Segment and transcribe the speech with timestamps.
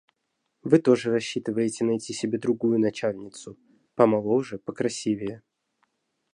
[0.63, 3.55] Вы тоже рассчитываете найти себе другую начальницу,
[3.93, 5.43] помоложе, покрасивее.